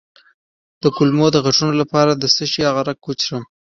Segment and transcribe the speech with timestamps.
[0.81, 3.43] د کولمو د غږونو لپاره د څه شي عرق وڅښم؟